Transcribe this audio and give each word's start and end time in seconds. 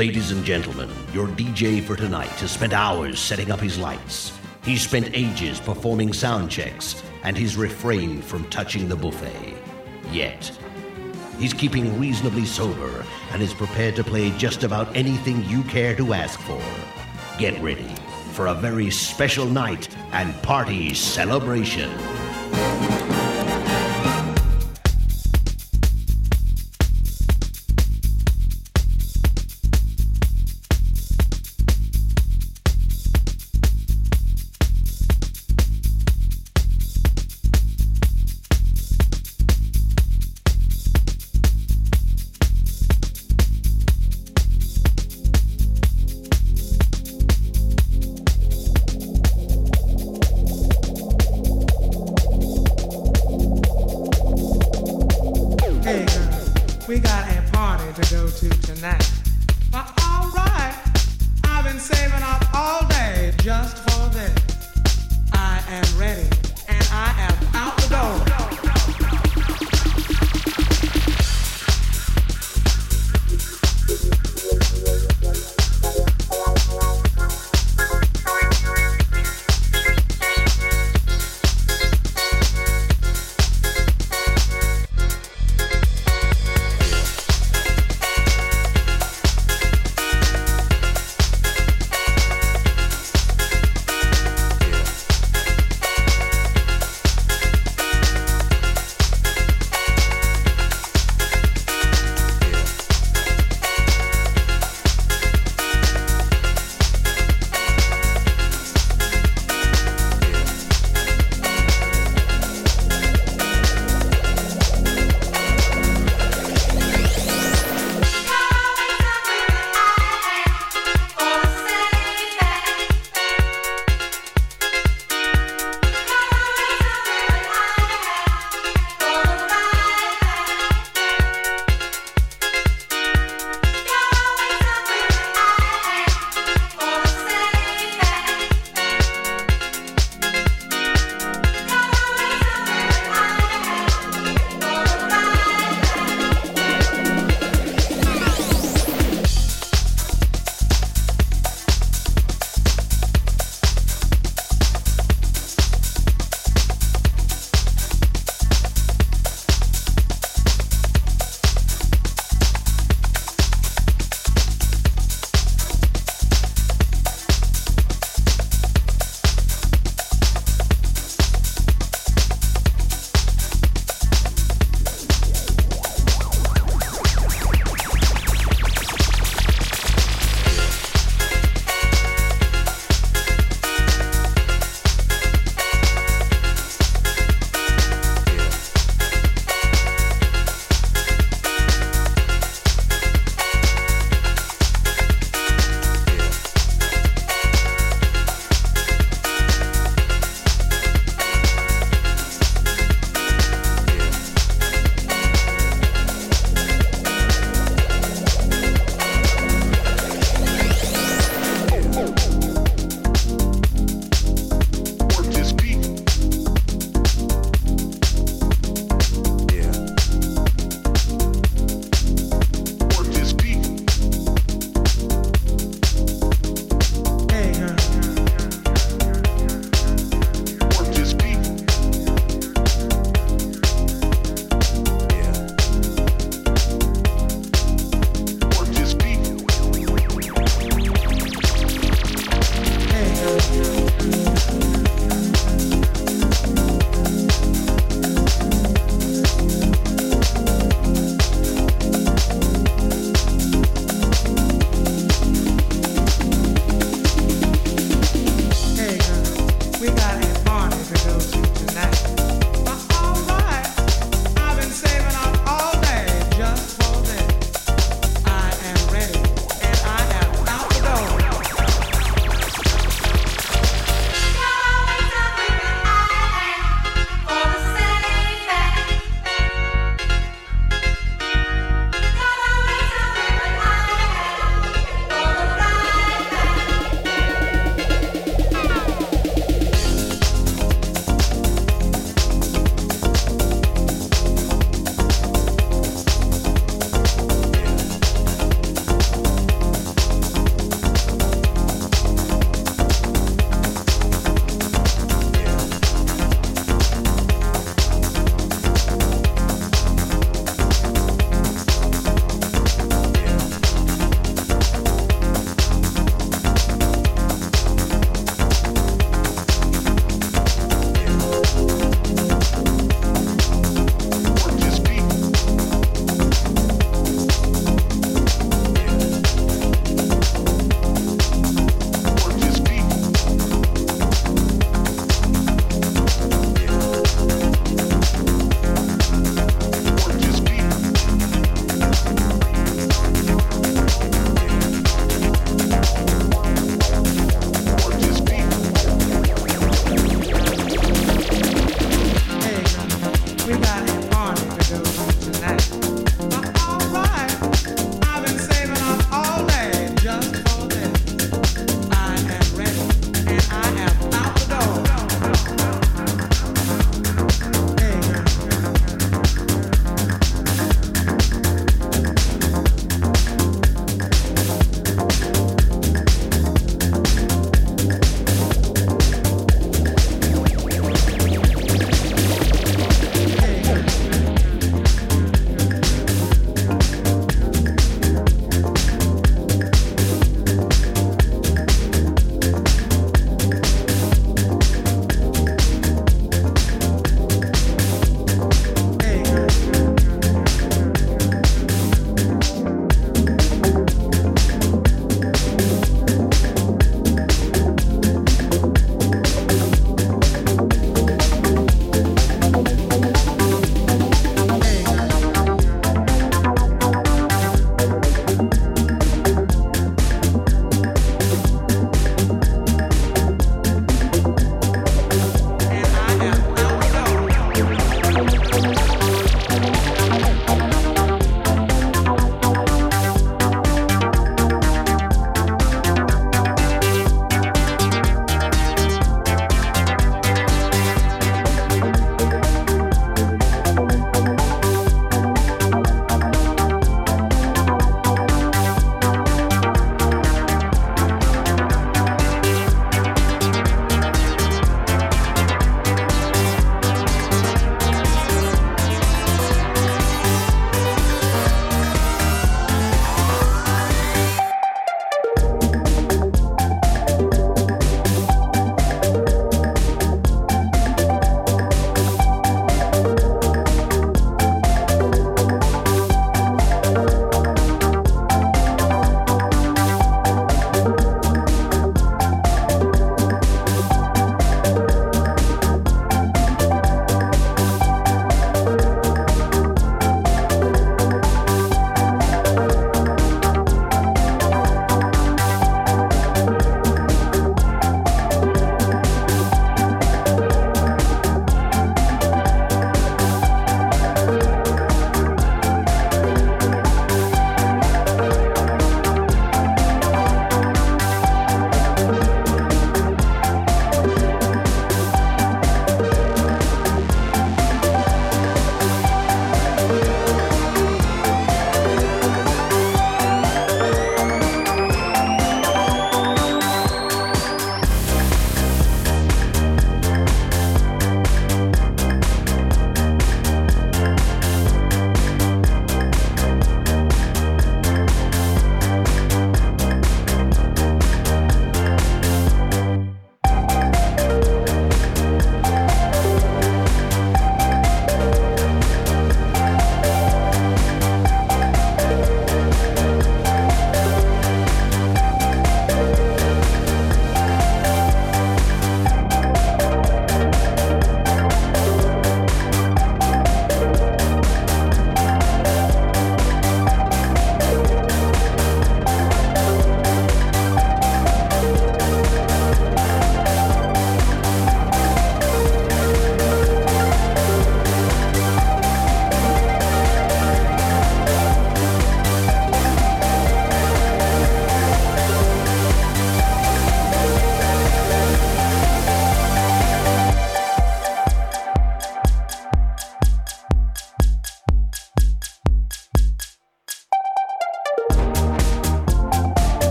Ladies 0.00 0.30
and 0.30 0.42
gentlemen, 0.46 0.88
your 1.12 1.26
DJ 1.26 1.82
for 1.82 1.94
tonight 1.94 2.30
has 2.40 2.52
spent 2.52 2.72
hours 2.72 3.20
setting 3.20 3.50
up 3.50 3.60
his 3.60 3.76
lights. 3.76 4.32
He's 4.64 4.80
spent 4.80 5.10
ages 5.12 5.60
performing 5.60 6.14
sound 6.14 6.50
checks, 6.50 7.02
and 7.22 7.36
he's 7.36 7.54
refrained 7.54 8.24
from 8.24 8.48
touching 8.48 8.88
the 8.88 8.96
buffet. 8.96 9.58
Yet. 10.10 10.58
He's 11.38 11.52
keeping 11.52 12.00
reasonably 12.00 12.46
sober 12.46 13.04
and 13.32 13.42
is 13.42 13.52
prepared 13.52 13.94
to 13.96 14.02
play 14.02 14.30
just 14.38 14.64
about 14.64 14.96
anything 14.96 15.44
you 15.44 15.62
care 15.64 15.94
to 15.96 16.14
ask 16.14 16.40
for. 16.40 16.62
Get 17.36 17.60
ready 17.60 17.94
for 18.32 18.46
a 18.46 18.54
very 18.54 18.90
special 18.90 19.44
night 19.44 19.94
and 20.12 20.34
party 20.42 20.94
celebration. 20.94 21.90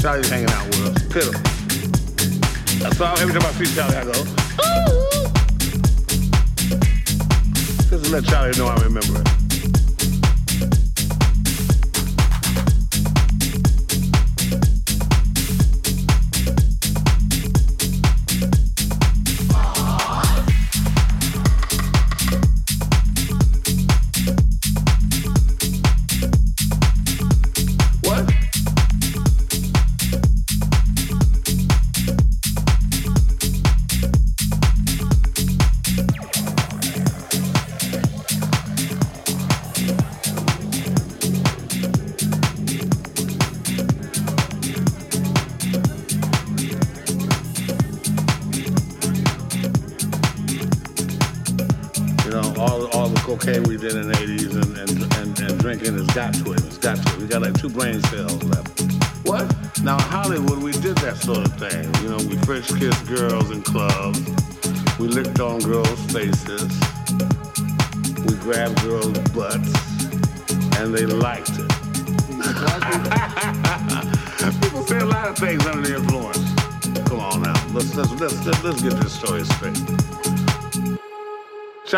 Charlie's 0.00 0.28
hanging 0.28 0.50
out 0.50 0.66
with 0.66 0.86
us. 0.88 1.02
That's 2.80 3.00
all. 3.00 3.16
Every 3.18 3.38
time 3.38 3.46
I 3.46 3.52
see 3.52 3.72
Charlie, 3.74 3.96
I 3.96 4.04
go, 4.04 4.10
ooh. 4.10 5.30
Just 7.88 8.04
to 8.04 8.10
let 8.10 8.24
Charlie 8.24 8.58
know 8.58 8.66
I 8.66 8.74
remember 8.82 9.20
it. 9.20 9.39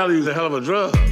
Personality 0.03 0.19
was 0.19 0.27
a 0.27 0.35
hell 0.35 0.47
of 0.47 0.55
a 0.55 0.61
drug. 0.61 1.12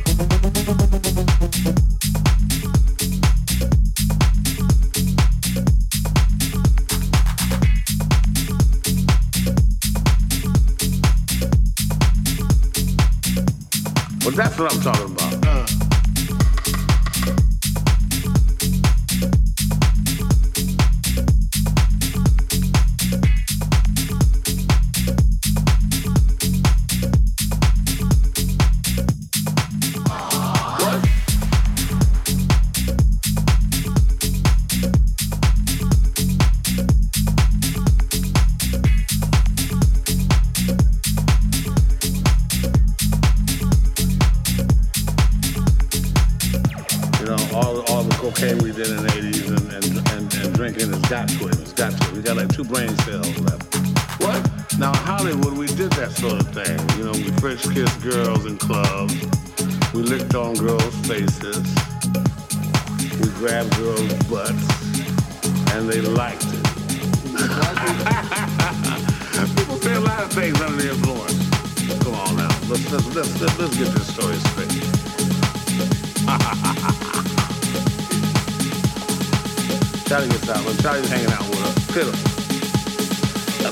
Charlie 80.82 81.00
was 81.02 81.10
hanging 81.10 81.30
out 81.30 81.46
with 81.50 81.58
her. 81.60 81.72
Fiddle. 81.92 82.14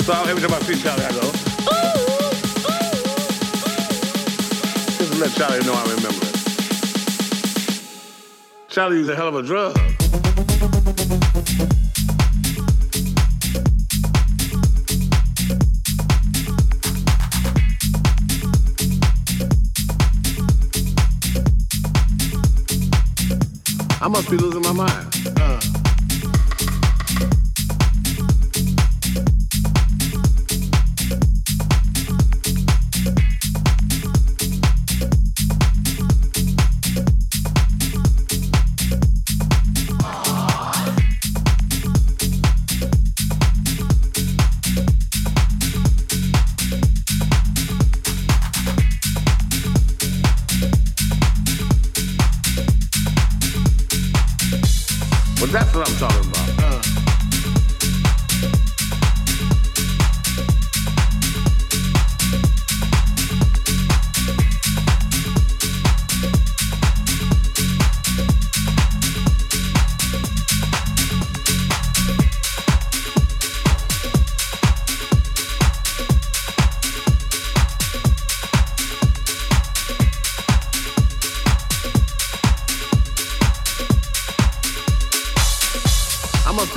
So 0.02 0.12
every 0.24 0.42
time 0.42 0.52
I 0.52 0.60
see 0.60 0.76
Charlie, 0.80 1.04
I 1.04 1.10
go, 1.10 1.16
ooh, 1.18 1.30
ooh, 2.04 2.32
ooh. 2.68 2.88
Just 4.98 5.12
to 5.12 5.18
let 5.18 5.32
Charlie 5.32 5.64
know 5.64 5.72
I 5.72 5.82
remember 5.84 6.24
it. 6.26 6.36
Charlie 8.68 8.98
used 8.98 9.10
a 9.10 9.16
hell 9.16 9.28
of 9.28 9.34
a 9.36 9.42
drug. 9.42 9.76
I 24.00 24.08
must 24.08 24.30
be 24.30 24.36
losing 24.36 24.62
my 24.62 24.72
mind. 24.72 25.07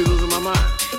feelings 0.04 0.24
in 0.24 0.30
my 0.30 0.40
mind. 0.40 0.91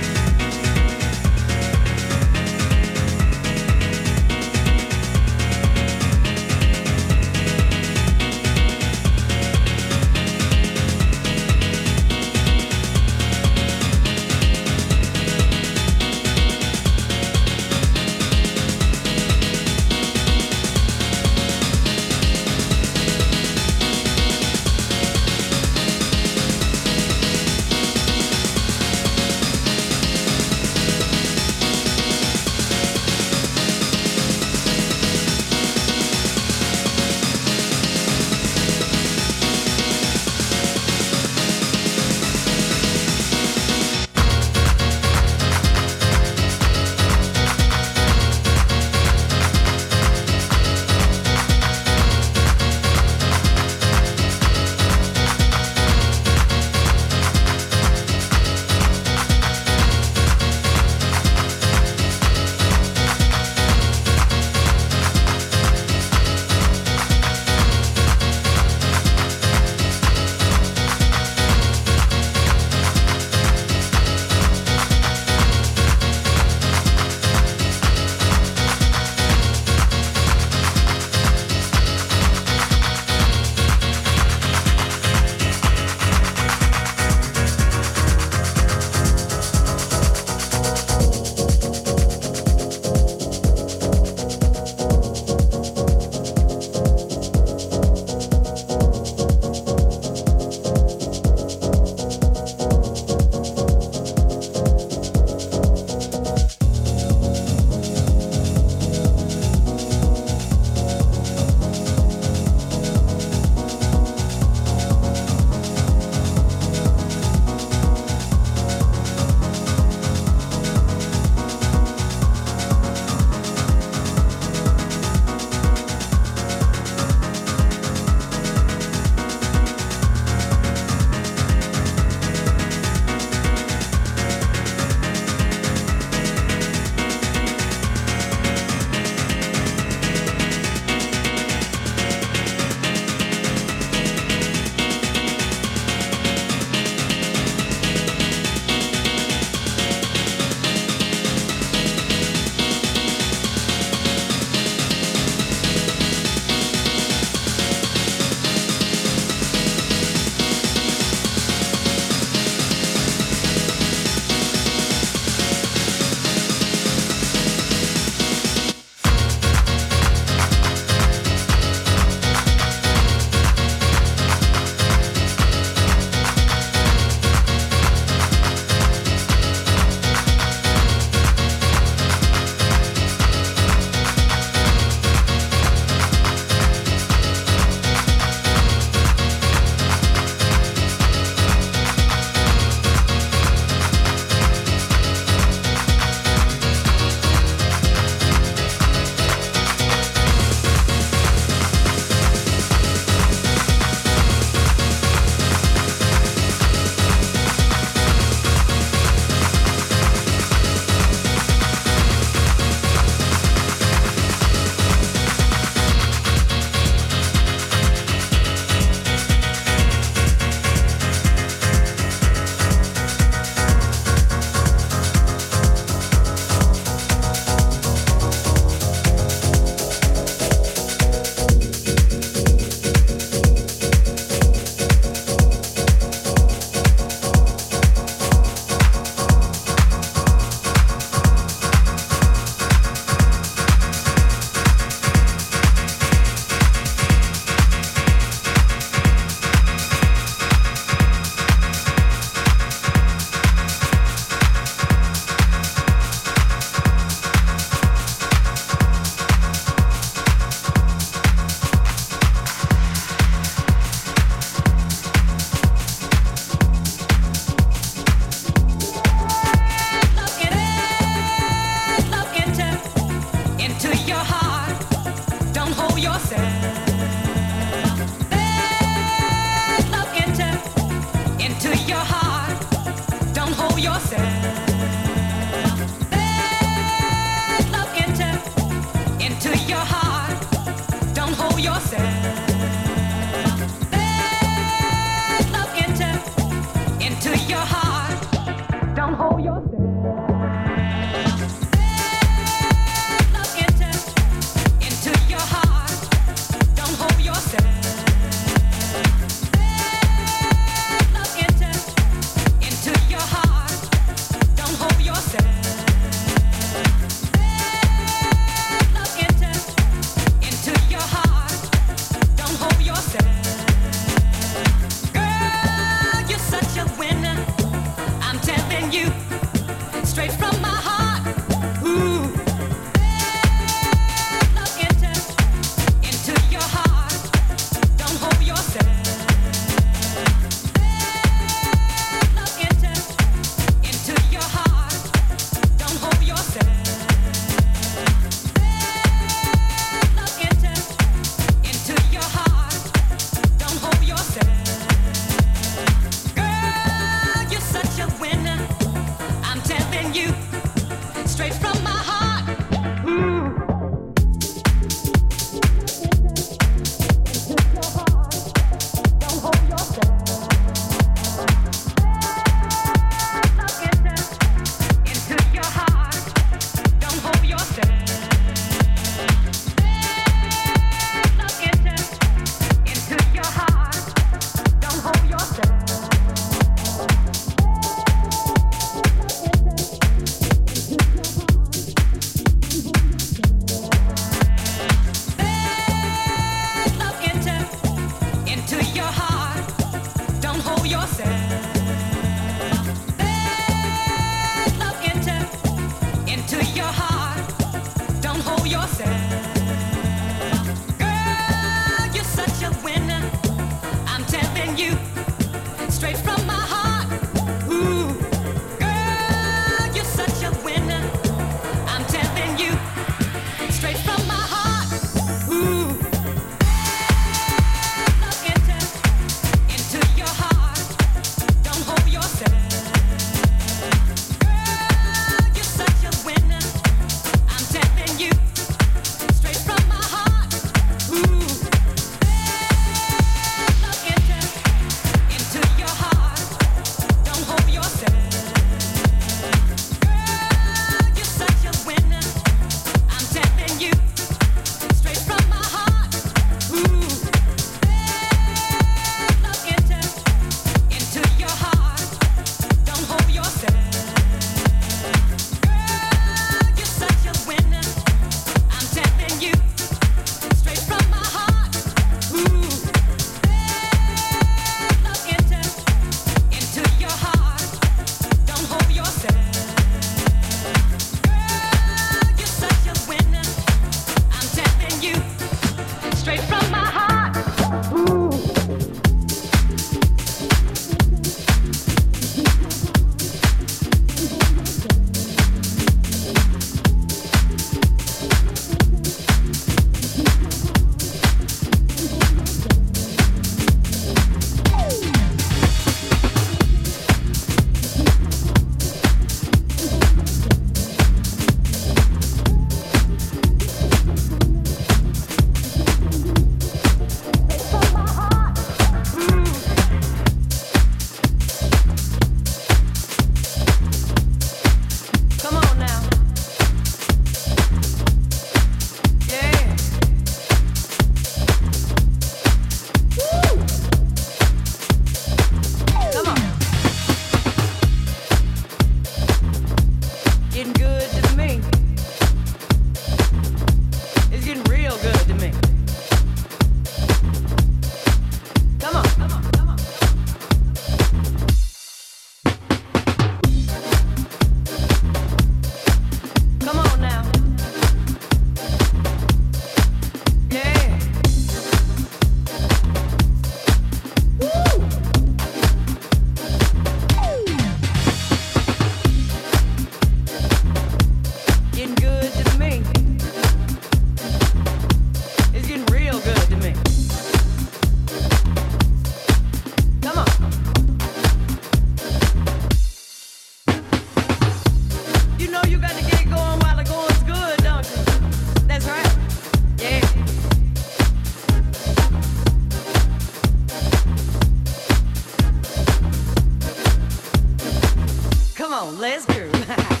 Come 598.61 598.73
on, 598.73 598.99
let's 598.99 599.25
groove. 599.25 599.97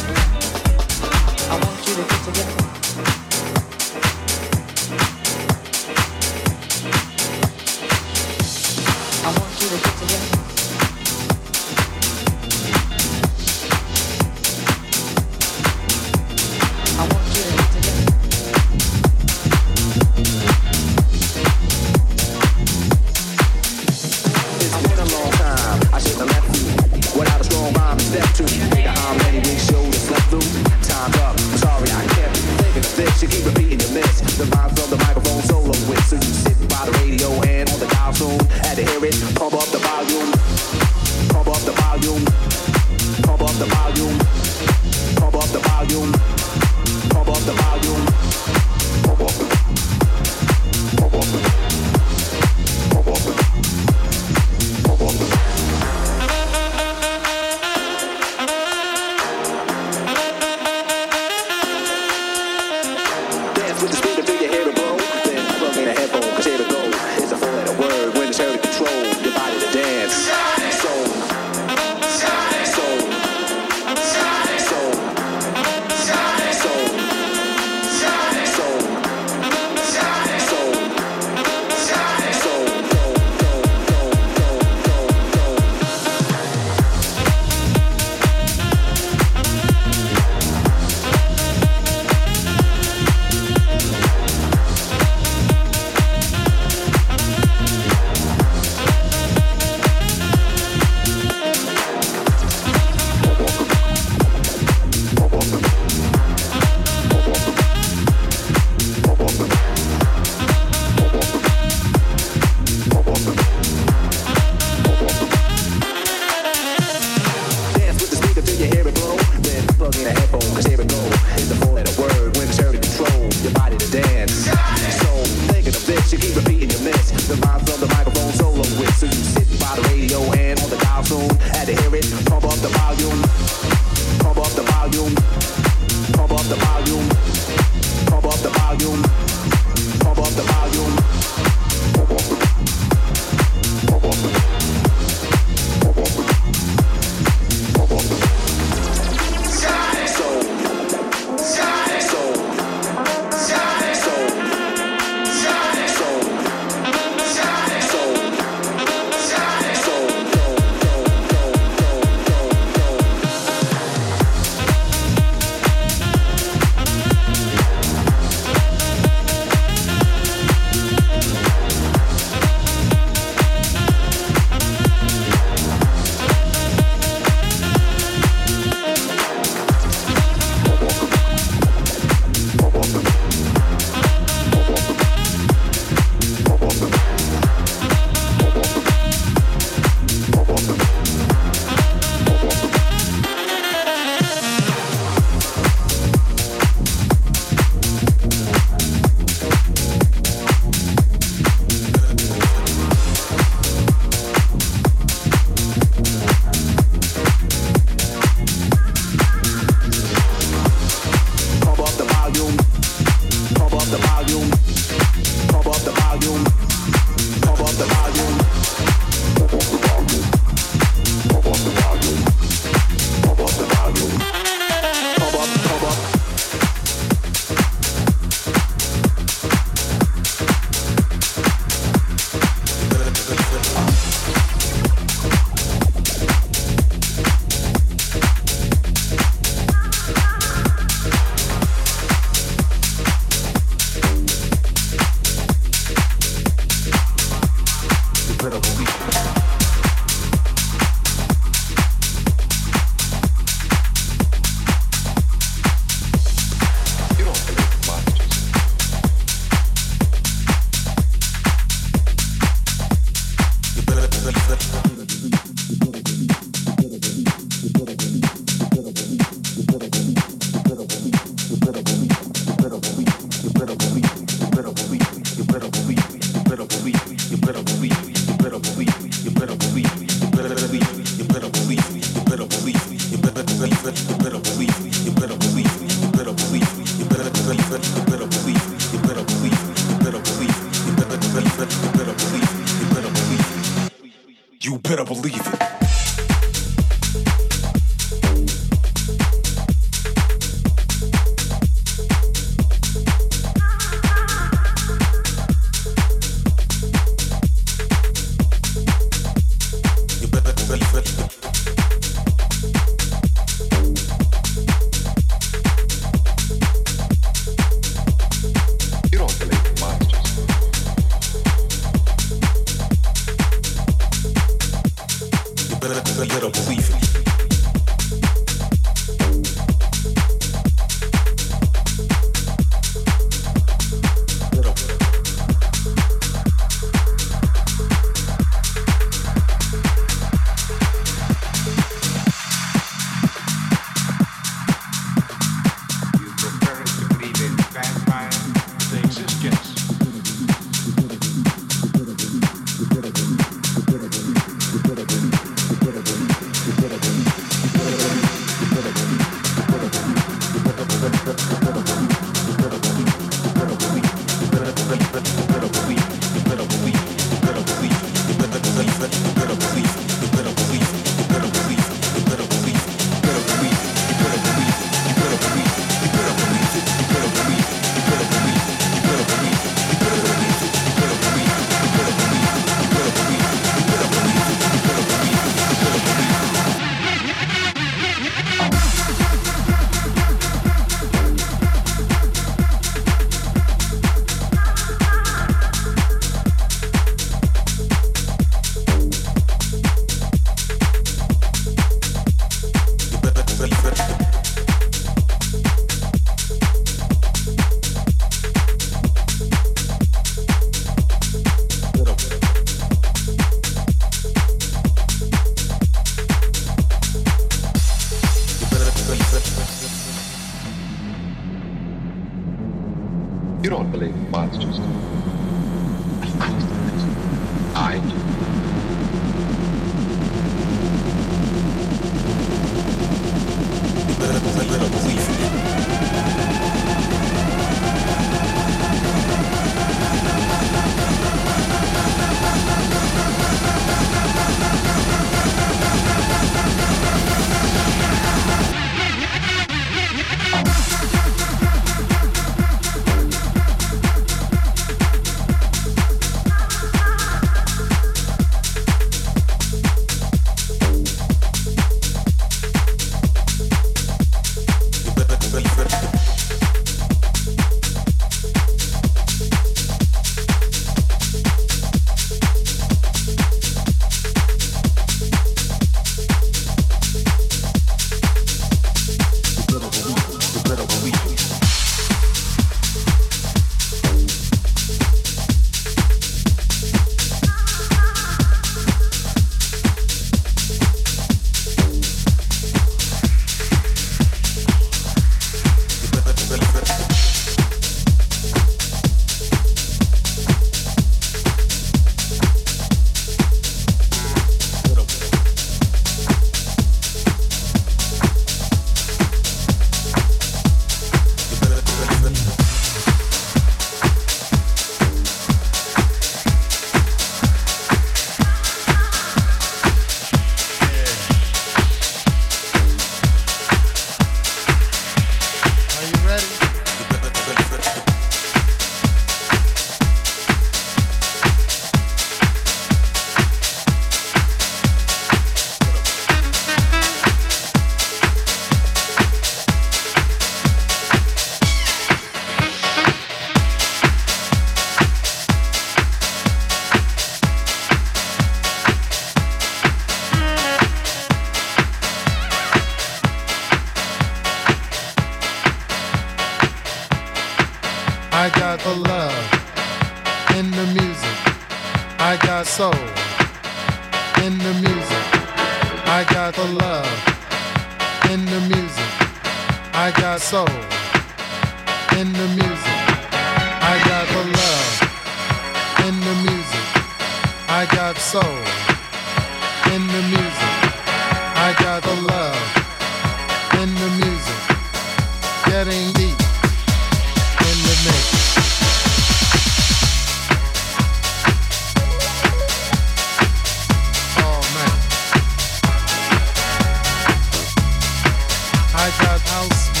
house. 599.19 600.00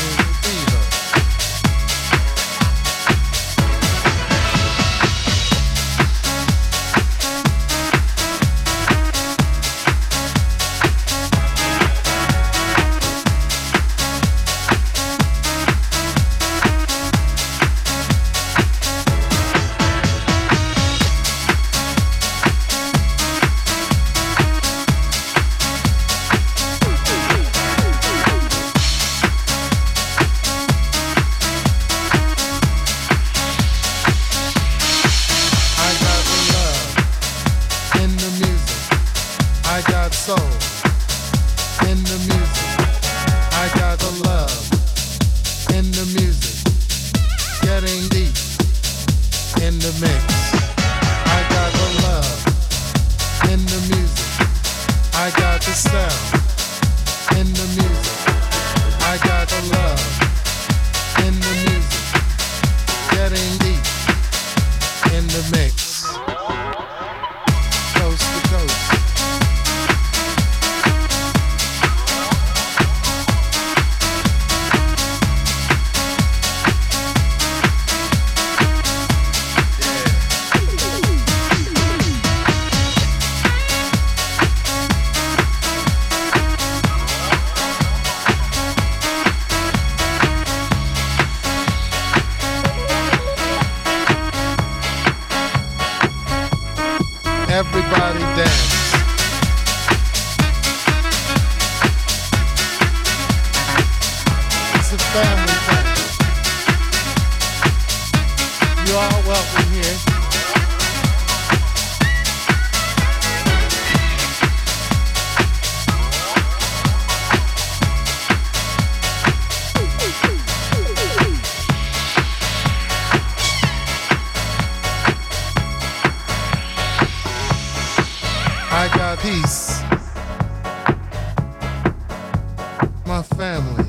my 133.21 133.37
family. 133.37 133.85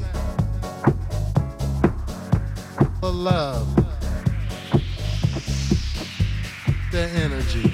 The 3.01 3.13
love, 3.13 3.75
the 6.91 7.09
energy, 7.15 7.73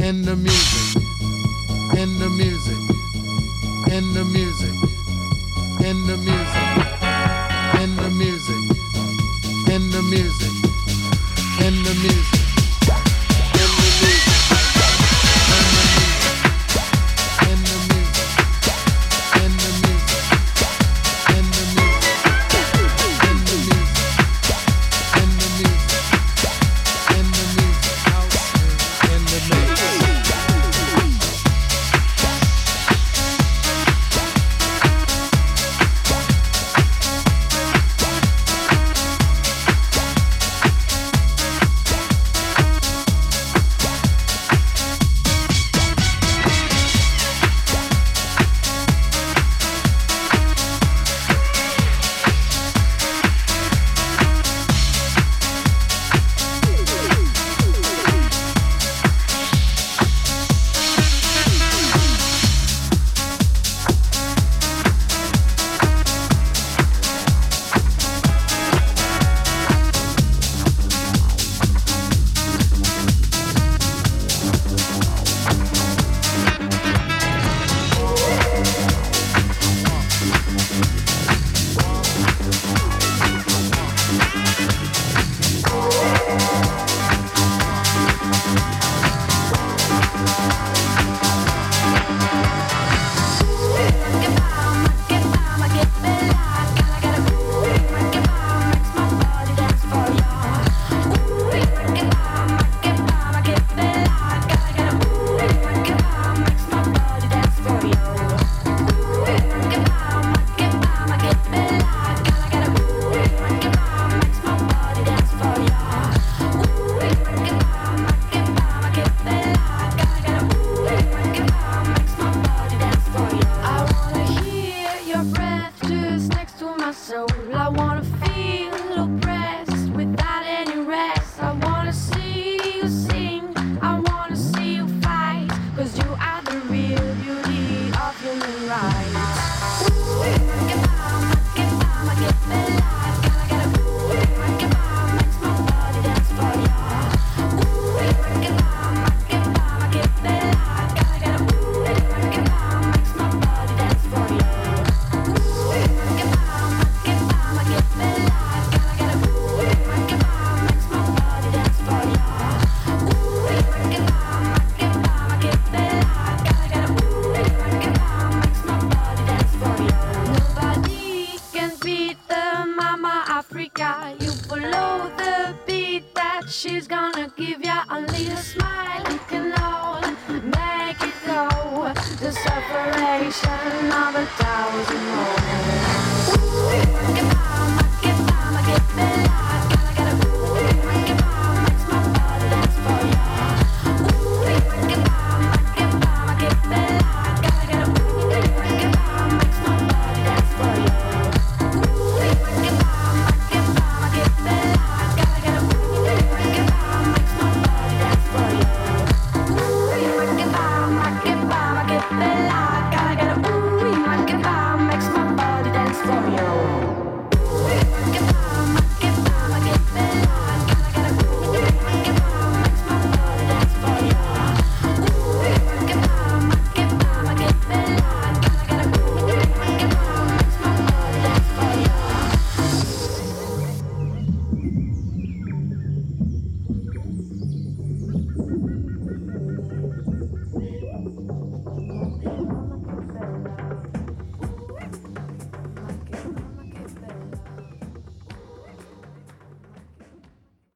and 0.00 0.24
the 0.24 0.36
music. 0.36 1.05